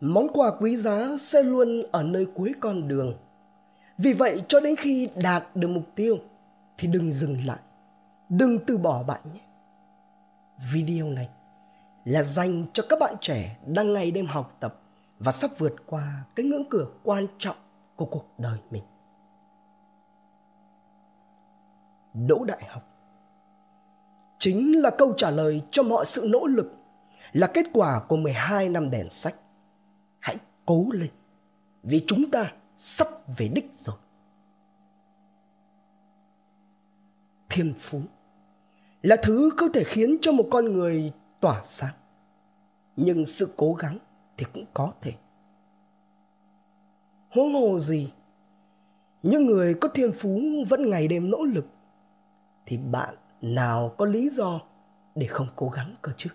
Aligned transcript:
món 0.00 0.28
quà 0.28 0.50
quý 0.60 0.76
giá 0.76 1.16
sẽ 1.18 1.42
luôn 1.42 1.82
ở 1.92 2.02
nơi 2.02 2.26
cuối 2.34 2.52
con 2.60 2.88
đường. 2.88 3.14
Vì 3.98 4.12
vậy, 4.12 4.42
cho 4.48 4.60
đến 4.60 4.76
khi 4.76 5.08
đạt 5.16 5.56
được 5.56 5.68
mục 5.68 5.84
tiêu, 5.94 6.18
thì 6.78 6.88
đừng 6.88 7.12
dừng 7.12 7.46
lại. 7.46 7.58
Đừng 8.28 8.58
từ 8.66 8.78
bỏ 8.78 9.02
bạn 9.02 9.20
nhé. 9.34 9.40
Video 10.72 11.06
này 11.10 11.28
là 12.04 12.22
dành 12.22 12.64
cho 12.72 12.82
các 12.88 12.98
bạn 12.98 13.14
trẻ 13.20 13.56
đang 13.66 13.94
ngày 13.94 14.10
đêm 14.10 14.26
học 14.26 14.56
tập 14.60 14.80
và 15.18 15.32
sắp 15.32 15.50
vượt 15.58 15.74
qua 15.86 16.24
cái 16.34 16.46
ngưỡng 16.46 16.64
cửa 16.70 16.86
quan 17.02 17.26
trọng 17.38 17.56
của 17.96 18.04
cuộc 18.04 18.24
đời 18.38 18.58
mình. 18.70 18.82
Đỗ 22.14 22.44
đại 22.44 22.62
học 22.68 22.82
chính 24.38 24.82
là 24.82 24.90
câu 24.90 25.12
trả 25.16 25.30
lời 25.30 25.62
cho 25.70 25.82
mọi 25.82 26.06
sự 26.06 26.26
nỗ 26.30 26.46
lực, 26.46 26.74
là 27.32 27.46
kết 27.46 27.66
quả 27.72 28.00
của 28.08 28.16
12 28.16 28.68
năm 28.68 28.90
đèn 28.90 29.10
sách. 29.10 29.34
Cố 30.68 30.86
lên, 30.92 31.10
vì 31.82 32.04
chúng 32.06 32.30
ta 32.30 32.52
sắp 32.78 33.08
về 33.36 33.48
đích 33.48 33.70
rồi. 33.74 33.96
Thiên 37.48 37.74
phú 37.78 38.00
là 39.02 39.16
thứ 39.22 39.50
có 39.56 39.68
thể 39.74 39.84
khiến 39.84 40.16
cho 40.20 40.32
một 40.32 40.48
con 40.50 40.72
người 40.72 41.12
tỏa 41.40 41.60
sáng. 41.64 41.94
Nhưng 42.96 43.26
sự 43.26 43.54
cố 43.56 43.74
gắng 43.74 43.98
thì 44.36 44.46
cũng 44.52 44.64
có 44.74 44.92
thể. 45.00 45.12
Huống 47.30 47.54
hồ 47.54 47.78
gì, 47.78 48.12
những 49.22 49.46
người 49.46 49.74
có 49.74 49.88
thiên 49.88 50.12
phú 50.12 50.40
vẫn 50.68 50.90
ngày 50.90 51.08
đêm 51.08 51.30
nỗ 51.30 51.42
lực, 51.44 51.66
thì 52.66 52.76
bạn 52.76 53.14
nào 53.40 53.94
có 53.98 54.04
lý 54.04 54.30
do 54.30 54.60
để 55.14 55.26
không 55.26 55.48
cố 55.56 55.68
gắng 55.68 55.94
cơ 56.02 56.12
chứ? 56.16 56.30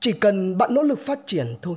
Chỉ 0.00 0.12
cần 0.12 0.58
bạn 0.58 0.74
nỗ 0.74 0.82
lực 0.82 0.98
phát 0.98 1.18
triển 1.26 1.56
thôi 1.62 1.76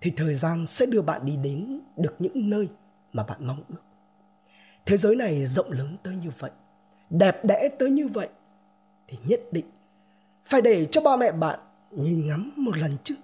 thì 0.00 0.12
thời 0.16 0.34
gian 0.34 0.66
sẽ 0.66 0.86
đưa 0.86 1.02
bạn 1.02 1.24
đi 1.24 1.36
đến 1.36 1.80
được 1.96 2.14
những 2.18 2.50
nơi 2.50 2.68
mà 3.12 3.22
bạn 3.22 3.46
mong 3.46 3.62
ước. 3.68 3.82
Thế 4.86 4.96
giới 4.96 5.16
này 5.16 5.46
rộng 5.46 5.72
lớn 5.72 5.96
tới 6.02 6.16
như 6.16 6.30
vậy, 6.38 6.50
đẹp 7.10 7.44
đẽ 7.44 7.68
tới 7.78 7.90
như 7.90 8.08
vậy 8.08 8.28
thì 9.08 9.18
nhất 9.26 9.40
định 9.52 9.64
phải 10.44 10.62
để 10.62 10.86
cho 10.86 11.00
ba 11.00 11.16
mẹ 11.16 11.32
bạn 11.32 11.58
nhìn 11.90 12.26
ngắm 12.26 12.52
một 12.56 12.76
lần 12.76 12.96
chứ. 13.04 13.14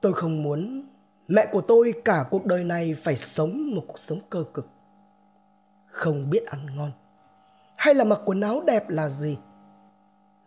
Tôi 0.00 0.12
không 0.12 0.42
muốn 0.42 0.86
mẹ 1.28 1.46
của 1.52 1.60
tôi 1.60 1.94
cả 2.04 2.24
cuộc 2.30 2.46
đời 2.46 2.64
này 2.64 2.94
phải 2.94 3.16
sống 3.16 3.74
một 3.74 3.84
cuộc 3.86 3.98
sống 3.98 4.18
cơ 4.30 4.44
cực. 4.54 4.68
Không 5.86 6.30
biết 6.30 6.46
ăn 6.46 6.76
ngon 6.76 6.92
hay 7.76 7.94
là 7.94 8.04
mặc 8.04 8.20
quần 8.24 8.40
áo 8.40 8.62
đẹp 8.66 8.88
là 8.88 9.08
gì 9.08 9.36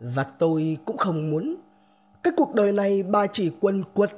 và 0.00 0.24
tôi 0.24 0.78
cũng 0.84 0.96
không 0.96 1.30
muốn 1.30 1.56
cái 2.22 2.32
cuộc 2.36 2.54
đời 2.54 2.72
này 2.72 3.02
bà 3.02 3.26
chỉ 3.26 3.52
quần 3.60 3.84
quật 3.94 4.10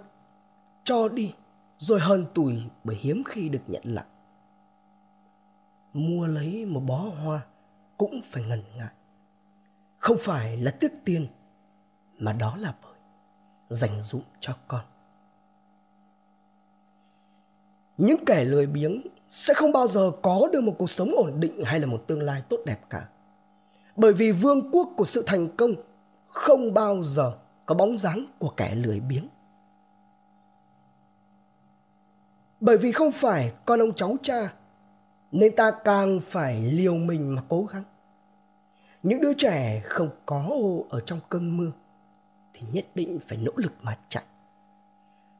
cho 0.85 1.09
đi, 1.09 1.35
rồi 1.79 2.01
hơn 2.01 2.27
tuổi 2.35 2.63
bởi 2.85 2.97
hiếm 2.97 3.23
khi 3.27 3.49
được 3.49 3.63
nhận 3.67 3.83
lại. 3.85 4.05
Mua 5.93 6.27
lấy 6.27 6.65
một 6.67 6.81
bó 6.81 6.97
hoa 6.97 7.41
cũng 7.97 8.21
phải 8.25 8.43
ngần 8.43 8.63
ngại. 8.77 8.93
Không 9.99 10.17
phải 10.21 10.57
là 10.57 10.71
tiếc 10.71 10.93
tiền, 11.05 11.27
mà 12.19 12.33
đó 12.33 12.57
là 12.57 12.75
bởi 12.83 12.99
dành 13.69 14.03
dụm 14.03 14.23
cho 14.41 14.57
con. 14.69 14.85
Những 17.99 18.25
kẻ 18.25 18.45
lười 18.45 18.67
biếng 18.67 19.03
sẽ 19.29 19.55
không 19.55 19.73
bao 19.73 19.87
giờ 19.87 20.11
có 20.23 20.49
được 20.53 20.61
một 20.61 20.75
cuộc 20.79 20.91
sống 20.91 21.11
ổn 21.17 21.41
định 21.41 21.65
hay 21.65 21.81
là 21.81 21.87
một 21.87 22.05
tương 22.07 22.23
lai 22.23 22.43
tốt 22.49 22.61
đẹp 22.67 22.81
cả 22.91 23.09
bởi 23.99 24.13
vì 24.13 24.33
vương 24.33 24.71
quốc 24.71 24.89
của 24.97 25.05
sự 25.05 25.25
thành 25.27 25.49
công 25.57 25.71
không 26.27 26.75
bao 26.75 27.03
giờ 27.03 27.39
có 27.67 27.75
bóng 27.75 27.99
dáng 27.99 28.25
của 28.39 28.49
kẻ 28.57 28.75
lười 28.75 29.01
biếng. 29.01 29.29
Bởi 32.61 32.79
vì 32.79 32.93
không 32.93 33.13
phải 33.13 33.53
con 33.65 33.81
ông 33.81 33.95
cháu 33.95 34.17
cha, 34.23 34.53
nên 35.33 35.57
ta 35.57 35.73
càng 35.85 36.21
phải 36.21 36.63
liều 36.63 36.95
mình 36.95 37.35
mà 37.35 37.43
cố 37.49 37.63
gắng. 37.63 37.85
Những 39.03 39.21
đứa 39.21 39.33
trẻ 39.33 39.81
không 39.85 40.11
có 40.27 40.47
ô 40.49 40.87
ở 40.91 41.01
trong 41.01 41.21
cơn 41.29 41.57
mưa 41.57 41.73
thì 42.55 42.67
nhất 42.73 42.87
định 42.95 43.19
phải 43.29 43.39
nỗ 43.39 43.53
lực 43.57 43.73
mà 43.83 43.99
chạy. 44.09 44.25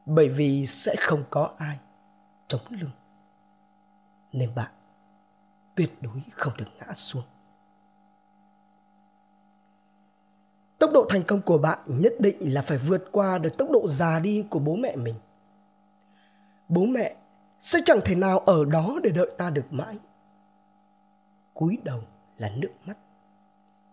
Bởi 0.05 0.29
vì 0.29 0.65
sẽ 0.65 0.95
không 0.99 1.23
có 1.29 1.51
ai 1.57 1.77
chống 2.47 2.61
lưng. 2.69 2.91
Nên 4.31 4.55
bạn 4.55 4.71
tuyệt 5.75 5.91
đối 6.01 6.21
không 6.31 6.53
được 6.57 6.69
ngã 6.79 6.93
xuống. 6.93 7.23
Tốc 10.79 10.91
độ 10.93 11.05
thành 11.09 11.23
công 11.23 11.41
của 11.41 11.57
bạn 11.57 11.79
nhất 11.87 12.13
định 12.19 12.53
là 12.53 12.61
phải 12.61 12.77
vượt 12.77 13.03
qua 13.11 13.37
được 13.37 13.57
tốc 13.57 13.69
độ 13.71 13.87
già 13.87 14.19
đi 14.19 14.45
của 14.49 14.59
bố 14.59 14.75
mẹ 14.75 14.95
mình. 14.95 15.15
Bố 16.69 16.85
mẹ 16.85 17.15
sẽ 17.59 17.79
chẳng 17.85 17.99
thể 18.05 18.15
nào 18.15 18.39
ở 18.39 18.65
đó 18.65 18.99
để 19.03 19.09
đợi 19.09 19.31
ta 19.37 19.49
được 19.49 19.65
mãi. 19.73 19.97
Cúi 21.53 21.77
đầu 21.83 21.99
là 22.37 22.49
nước 22.49 22.71
mắt, 22.85 22.97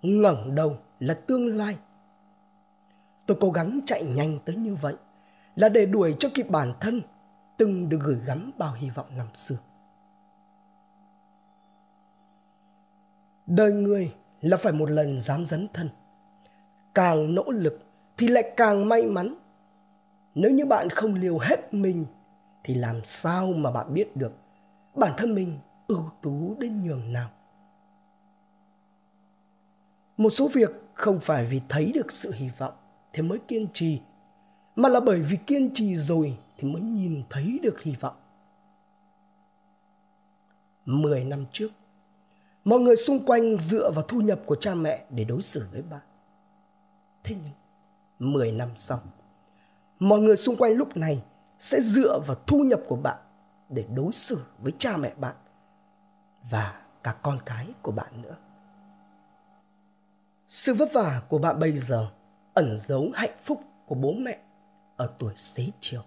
ngẩng 0.02 0.54
đầu 0.54 0.76
là 1.00 1.14
tương 1.14 1.46
lai. 1.46 1.76
Tôi 3.26 3.36
cố 3.40 3.50
gắng 3.50 3.80
chạy 3.86 4.04
nhanh 4.04 4.38
tới 4.44 4.56
như 4.56 4.74
vậy 4.74 4.94
là 5.56 5.68
để 5.68 5.86
đuổi 5.86 6.16
cho 6.18 6.28
kịp 6.34 6.50
bản 6.50 6.72
thân 6.80 7.00
từng 7.56 7.88
được 7.88 7.98
gửi 8.02 8.18
gắm 8.26 8.50
bao 8.58 8.74
hy 8.74 8.90
vọng 8.90 9.06
năm 9.16 9.26
xưa. 9.34 9.56
Đời 13.46 13.72
người 13.72 14.14
là 14.40 14.56
phải 14.56 14.72
một 14.72 14.90
lần 14.90 15.20
dám 15.20 15.46
dấn 15.46 15.68
thân 15.72 15.88
càng 16.96 17.34
nỗ 17.34 17.44
lực 17.50 17.78
thì 18.16 18.28
lại 18.28 18.52
càng 18.56 18.88
may 18.88 19.06
mắn. 19.06 19.34
Nếu 20.34 20.50
như 20.50 20.66
bạn 20.66 20.90
không 20.90 21.14
liều 21.14 21.38
hết 21.38 21.74
mình, 21.74 22.06
thì 22.64 22.74
làm 22.74 23.04
sao 23.04 23.52
mà 23.52 23.70
bạn 23.70 23.94
biết 23.94 24.16
được 24.16 24.32
bản 24.94 25.12
thân 25.16 25.34
mình 25.34 25.58
ưu 25.88 26.10
tú 26.22 26.56
đến 26.58 26.84
nhường 26.84 27.12
nào? 27.12 27.30
Một 30.16 30.30
số 30.30 30.48
việc 30.48 30.70
không 30.94 31.20
phải 31.20 31.44
vì 31.44 31.60
thấy 31.68 31.92
được 31.94 32.12
sự 32.12 32.32
hy 32.32 32.48
vọng 32.58 32.74
thì 33.12 33.22
mới 33.22 33.38
kiên 33.38 33.66
trì, 33.72 34.00
mà 34.76 34.88
là 34.88 35.00
bởi 35.00 35.22
vì 35.22 35.36
kiên 35.46 35.70
trì 35.74 35.96
rồi 35.96 36.38
thì 36.56 36.68
mới 36.68 36.82
nhìn 36.82 37.22
thấy 37.30 37.58
được 37.62 37.82
hy 37.82 37.94
vọng. 38.00 38.16
Mười 40.84 41.24
năm 41.24 41.44
trước, 41.52 41.68
mọi 42.64 42.80
người 42.80 42.96
xung 42.96 43.26
quanh 43.26 43.56
dựa 43.56 43.90
vào 43.90 44.04
thu 44.08 44.20
nhập 44.20 44.40
của 44.46 44.56
cha 44.56 44.74
mẹ 44.74 45.04
để 45.10 45.24
đối 45.24 45.42
xử 45.42 45.66
với 45.72 45.82
bạn. 45.82 46.00
Thế 47.26 47.36
nhưng, 47.44 48.32
10 48.32 48.52
năm 48.52 48.68
sau, 48.76 49.00
mọi 49.98 50.20
người 50.20 50.36
xung 50.36 50.56
quanh 50.56 50.72
lúc 50.72 50.96
này 50.96 51.22
sẽ 51.58 51.80
dựa 51.80 52.20
vào 52.26 52.36
thu 52.46 52.58
nhập 52.58 52.80
của 52.88 52.96
bạn 52.96 53.18
để 53.68 53.84
đối 53.94 54.12
xử 54.12 54.44
với 54.58 54.72
cha 54.78 54.96
mẹ 54.96 55.14
bạn 55.14 55.36
và 56.50 56.82
cả 57.02 57.16
con 57.22 57.38
cái 57.46 57.68
của 57.82 57.92
bạn 57.92 58.22
nữa. 58.22 58.36
Sự 60.48 60.74
vất 60.74 60.92
vả 60.92 61.22
của 61.28 61.38
bạn 61.38 61.58
bây 61.58 61.76
giờ 61.76 62.10
ẩn 62.54 62.76
giấu 62.78 63.10
hạnh 63.14 63.36
phúc 63.42 63.60
của 63.86 63.94
bố 63.94 64.12
mẹ 64.12 64.38
ở 64.96 65.14
tuổi 65.18 65.34
xế 65.36 65.70
chiều. 65.80 66.02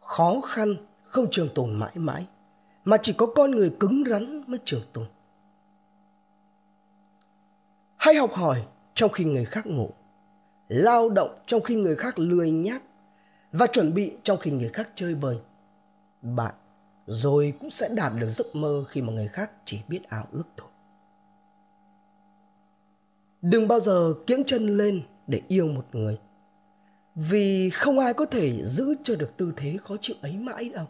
Khó 0.00 0.40
khăn 0.40 0.74
không 1.04 1.30
trường 1.30 1.48
tồn 1.54 1.74
mãi 1.74 1.92
mãi, 1.94 2.26
mà 2.84 2.96
chỉ 3.02 3.12
có 3.12 3.26
con 3.26 3.50
người 3.50 3.76
cứng 3.80 4.04
rắn 4.10 4.42
mới 4.46 4.58
trường 4.64 4.82
tồn. 4.92 5.06
Hay 8.00 8.14
học 8.14 8.32
hỏi 8.32 8.66
trong 8.94 9.10
khi 9.10 9.24
người 9.24 9.44
khác 9.44 9.66
ngủ, 9.66 9.90
lao 10.68 11.08
động 11.08 11.38
trong 11.46 11.62
khi 11.62 11.76
người 11.76 11.96
khác 11.96 12.18
lười 12.18 12.50
nhác 12.50 12.82
và 13.52 13.66
chuẩn 13.66 13.94
bị 13.94 14.12
trong 14.22 14.38
khi 14.38 14.50
người 14.50 14.68
khác 14.68 14.88
chơi 14.94 15.14
bời. 15.14 15.38
Bạn 16.22 16.54
rồi 17.06 17.54
cũng 17.60 17.70
sẽ 17.70 17.88
đạt 17.94 18.12
được 18.18 18.26
giấc 18.26 18.56
mơ 18.56 18.84
khi 18.88 19.02
mà 19.02 19.12
người 19.12 19.28
khác 19.28 19.50
chỉ 19.64 19.80
biết 19.88 20.00
ao 20.08 20.26
ước 20.32 20.42
thôi. 20.56 20.68
Đừng 23.42 23.68
bao 23.68 23.80
giờ 23.80 24.14
kiễng 24.26 24.44
chân 24.46 24.76
lên 24.76 25.02
để 25.26 25.42
yêu 25.48 25.66
một 25.66 25.84
người. 25.92 26.18
Vì 27.14 27.70
không 27.70 27.98
ai 27.98 28.14
có 28.14 28.26
thể 28.26 28.62
giữ 28.62 28.94
cho 29.02 29.16
được 29.16 29.36
tư 29.36 29.52
thế 29.56 29.76
khó 29.82 29.96
chịu 30.00 30.16
ấy 30.22 30.36
mãi 30.36 30.68
đâu. 30.68 30.86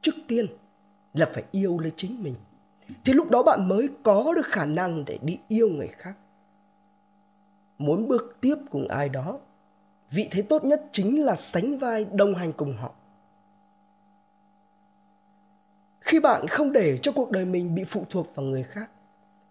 Trước 0.00 0.14
tiên 0.28 0.46
là 1.14 1.26
phải 1.34 1.44
yêu 1.50 1.78
lấy 1.78 1.92
chính 1.96 2.22
mình 2.22 2.34
thì 3.04 3.12
lúc 3.12 3.30
đó 3.30 3.42
bạn 3.42 3.68
mới 3.68 3.88
có 4.02 4.32
được 4.36 4.46
khả 4.46 4.64
năng 4.64 5.04
để 5.04 5.18
đi 5.22 5.38
yêu 5.48 5.68
người 5.68 5.88
khác. 5.88 6.14
Muốn 7.78 8.08
bước 8.08 8.36
tiếp 8.40 8.56
cùng 8.70 8.88
ai 8.88 9.08
đó, 9.08 9.38
vị 10.10 10.28
thế 10.30 10.42
tốt 10.42 10.64
nhất 10.64 10.82
chính 10.92 11.24
là 11.24 11.34
sánh 11.34 11.78
vai 11.78 12.04
đồng 12.04 12.34
hành 12.34 12.52
cùng 12.52 12.74
họ. 12.74 12.92
Khi 16.00 16.20
bạn 16.20 16.46
không 16.46 16.72
để 16.72 16.98
cho 17.02 17.12
cuộc 17.12 17.30
đời 17.30 17.44
mình 17.44 17.74
bị 17.74 17.84
phụ 17.84 18.04
thuộc 18.10 18.34
vào 18.34 18.46
người 18.46 18.62
khác, 18.62 18.90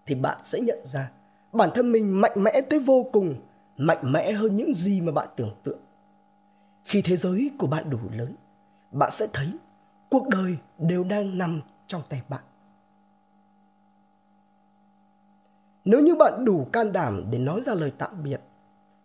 thì 0.06 0.16
bạn 0.16 0.38
sẽ 0.42 0.60
nhận 0.60 0.86
ra 0.86 1.12
bản 1.52 1.70
thân 1.76 1.92
mình 1.92 2.22
mạnh 2.22 2.44
mẽ 2.44 2.62
tới 2.70 2.80
vô 2.80 3.10
cùng, 3.12 3.36
mạnh 3.78 4.12
mẽ 4.12 4.32
hơn 4.32 4.56
những 4.56 4.74
gì 4.74 5.02
mà 5.02 5.12
bạn 5.12 5.28
tưởng 5.36 5.56
tượng. 5.64 5.80
Khi 6.84 7.02
thế 7.02 7.16
giới 7.16 7.52
của 7.58 7.68
bạn 7.68 7.90
đủ 7.90 7.98
lớn, 8.12 8.36
bạn 8.92 9.12
sẽ 9.12 9.28
thấy 9.34 9.48
cuộc 10.10 10.28
đời 10.28 10.58
đều 10.78 11.04
đang 11.04 11.38
nằm 11.38 11.62
trong 11.88 12.02
tay 12.10 12.22
bạn. 12.30 12.44
Nếu 15.86 16.02
như 16.02 16.16
bạn 16.16 16.46
đủ 16.46 16.68
can 16.74 16.94
đảm 16.94 17.24
để 17.32 17.40
nói 17.40 17.62
ra 17.62 17.74
lời 17.74 17.94
tạm 17.98 18.24
biệt, 18.24 18.42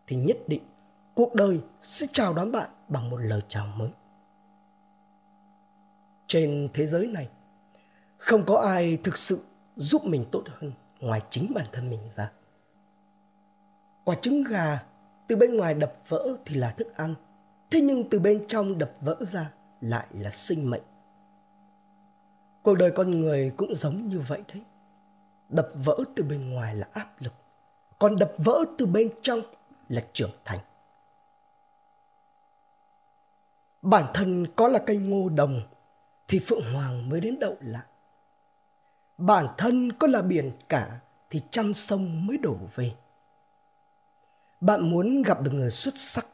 thì 0.07 0.17
nhất 0.17 0.37
định 0.47 0.63
cuộc 1.15 1.35
đời 1.35 1.61
sẽ 1.83 2.07
chào 2.13 2.35
đón 2.35 2.53
bạn 2.53 2.71
bằng 2.89 3.11
một 3.11 3.17
lời 3.17 3.43
chào 3.49 3.67
mới. 3.67 3.91
Trên 6.27 6.69
thế 6.75 6.87
giới 6.87 7.07
này, 7.07 7.29
không 8.19 8.45
có 8.47 8.57
ai 8.57 8.99
thực 9.05 9.19
sự 9.19 9.41
giúp 9.77 10.05
mình 10.05 10.25
tốt 10.33 10.43
hơn 10.47 10.73
ngoài 11.01 11.23
chính 11.31 11.53
bản 11.55 11.67
thân 11.73 11.91
mình 11.91 12.01
ra. 12.11 12.33
Quả 14.05 14.17
trứng 14.23 14.45
gà 14.45 14.83
từ 15.29 15.37
bên 15.37 15.57
ngoài 15.57 15.75
đập 15.75 15.93
vỡ 16.09 16.37
thì 16.45 16.55
là 16.55 16.71
thức 16.71 16.97
ăn, 16.97 17.15
thế 17.71 17.81
nhưng 17.81 18.09
từ 18.11 18.21
bên 18.21 18.45
trong 18.49 18.79
đập 18.79 18.93
vỡ 19.01 19.17
ra 19.21 19.53
lại 19.81 20.07
là 20.13 20.31
sinh 20.31 20.71
mệnh. 20.71 20.83
Cuộc 22.63 22.75
đời 22.75 22.91
con 22.91 23.11
người 23.11 23.53
cũng 23.57 23.75
giống 23.75 24.09
như 24.09 24.21
vậy 24.21 24.43
đấy 24.55 24.63
đập 25.51 25.69
vỡ 25.75 25.97
từ 26.17 26.23
bên 26.23 26.51
ngoài 26.51 26.75
là 26.75 26.89
áp 26.93 27.23
lực, 27.23 27.33
còn 27.99 28.17
đập 28.17 28.33
vỡ 28.39 28.65
từ 28.79 28.87
bên 28.87 29.11
trong 29.23 29.41
là 29.89 30.05
trưởng 30.13 30.31
thành. 30.45 30.59
Bản 33.83 34.05
thân 34.15 34.47
có 34.57 34.69
là 34.69 34.79
cây 34.79 34.97
ngô 34.97 35.29
đồng 35.29 35.63
thì 36.29 36.39
phượng 36.39 36.73
hoàng 36.73 37.09
mới 37.09 37.21
đến 37.21 37.39
đậu 37.41 37.57
lại. 37.61 37.87
Bản 39.19 39.47
thân 39.59 39.93
có 39.93 40.07
là 40.07 40.23
biển 40.23 40.53
cả 40.69 41.01
thì 41.31 41.41
trăm 41.51 41.75
sông 41.75 42.27
mới 42.27 42.39
đổ 42.39 42.57
về. 42.75 42.93
Bạn 44.61 44.91
muốn 44.91 45.23
gặp 45.23 45.43
được 45.43 45.51
người 45.55 45.71
xuất 45.71 45.95
sắc 45.97 46.27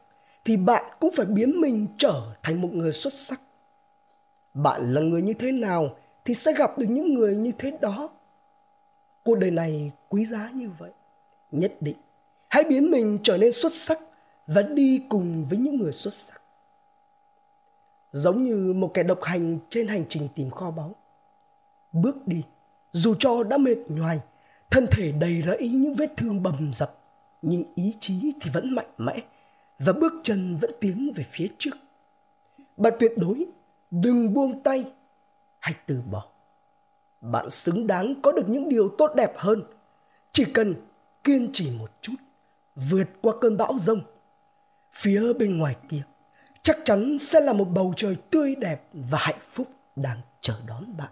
thì 0.45 0.57
bạn 0.57 0.83
cũng 0.99 1.11
phải 1.15 1.25
biến 1.25 1.61
mình 1.61 1.87
trở 1.97 2.33
thành 2.43 2.61
một 2.61 2.69
người 2.71 2.91
xuất 2.91 3.13
sắc. 3.13 3.41
Bạn 4.53 4.93
là 4.93 5.01
người 5.01 5.21
như 5.21 5.33
thế 5.33 5.51
nào 5.51 5.95
thì 6.25 6.33
sẽ 6.33 6.53
gặp 6.53 6.77
được 6.77 6.85
những 6.89 7.13
người 7.13 7.35
như 7.35 7.51
thế 7.57 7.77
đó 7.81 8.09
cuộc 9.27 9.35
đời 9.35 9.51
này 9.51 9.91
quý 10.09 10.25
giá 10.25 10.49
như 10.53 10.69
vậy, 10.77 10.91
nhất 11.51 11.73
định. 11.81 11.95
Hãy 12.47 12.63
biến 12.63 12.91
mình 12.91 13.19
trở 13.23 13.37
nên 13.37 13.51
xuất 13.51 13.73
sắc 13.73 13.99
và 14.47 14.61
đi 14.61 15.01
cùng 15.09 15.45
với 15.49 15.57
những 15.57 15.77
người 15.77 15.91
xuất 15.91 16.13
sắc. 16.13 16.41
Giống 18.11 18.43
như 18.43 18.73
một 18.73 18.91
kẻ 18.93 19.03
độc 19.03 19.23
hành 19.23 19.59
trên 19.69 19.87
hành 19.87 20.05
trình 20.09 20.27
tìm 20.35 20.49
kho 20.49 20.71
báu. 20.71 20.95
Bước 21.91 22.27
đi, 22.27 22.43
dù 22.91 23.15
cho 23.19 23.43
đã 23.43 23.57
mệt 23.57 23.77
nhoài, 23.87 24.19
thân 24.69 24.85
thể 24.91 25.11
đầy 25.11 25.43
rẫy 25.45 25.69
những 25.69 25.93
vết 25.93 26.13
thương 26.17 26.43
bầm 26.43 26.73
dập, 26.73 26.97
nhưng 27.41 27.63
ý 27.75 27.95
chí 27.99 28.33
thì 28.41 28.51
vẫn 28.53 28.75
mạnh 28.75 28.91
mẽ 28.97 29.19
và 29.79 29.93
bước 29.93 30.13
chân 30.23 30.57
vẫn 30.61 30.71
tiến 30.79 31.11
về 31.15 31.25
phía 31.31 31.47
trước. 31.57 31.77
Bạn 32.77 32.93
tuyệt 32.99 33.11
đối 33.17 33.45
đừng 33.91 34.33
buông 34.33 34.63
tay 34.63 34.91
hay 35.59 35.73
từ 35.87 36.01
bỏ 36.11 36.36
bạn 37.31 37.49
xứng 37.49 37.87
đáng 37.87 38.21
có 38.21 38.31
được 38.31 38.49
những 38.49 38.69
điều 38.69 38.89
tốt 38.97 39.11
đẹp 39.15 39.33
hơn. 39.37 39.63
Chỉ 40.31 40.45
cần 40.45 40.75
kiên 41.23 41.49
trì 41.53 41.71
một 41.79 41.91
chút, 42.01 42.15
vượt 42.75 43.07
qua 43.21 43.33
cơn 43.41 43.57
bão 43.57 43.77
rông. 43.79 44.01
Phía 44.93 45.33
bên 45.33 45.57
ngoài 45.57 45.75
kia, 45.89 46.01
chắc 46.63 46.77
chắn 46.83 47.17
sẽ 47.19 47.39
là 47.41 47.53
một 47.53 47.65
bầu 47.65 47.93
trời 47.97 48.17
tươi 48.31 48.55
đẹp 48.55 48.81
và 48.93 49.17
hạnh 49.21 49.39
phúc 49.51 49.67
đang 49.95 50.21
chờ 50.41 50.53
đón 50.67 50.97
bạn. 50.97 51.11